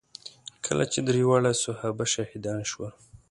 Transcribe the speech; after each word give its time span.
کله 0.65 0.85
چې 0.91 0.99
درې 1.07 1.23
واړه 1.27 1.51
صحابه 1.63 2.05
شهیدان 2.13 2.59
شول. 2.71 2.91